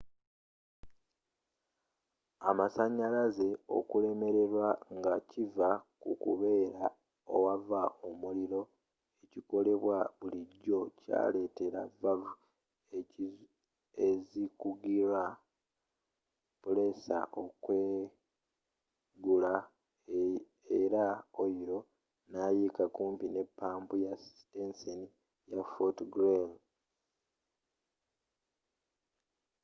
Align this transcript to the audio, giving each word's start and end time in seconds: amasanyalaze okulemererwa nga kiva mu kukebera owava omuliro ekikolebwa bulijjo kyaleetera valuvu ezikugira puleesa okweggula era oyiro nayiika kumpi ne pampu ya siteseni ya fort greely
amasanyalaze 2.49 3.49
okulemererwa 3.77 4.67
nga 4.97 5.15
kiva 5.29 5.69
mu 5.79 5.85
kukebera 6.03 6.85
owava 7.35 7.81
omuliro 8.09 8.61
ekikolebwa 9.23 9.97
bulijjo 10.17 10.79
kyaleetera 10.99 11.81
valuvu 12.01 13.27
ezikugira 14.07 15.23
puleesa 16.61 17.17
okweggula 17.43 19.53
era 20.81 21.05
oyiro 21.43 21.79
nayiika 22.31 22.83
kumpi 22.95 23.27
ne 23.33 23.43
pampu 23.59 23.93
ya 24.05 24.13
siteseni 24.23 25.07
ya 25.51 25.61
fort 25.71 25.97
greely 26.13 26.55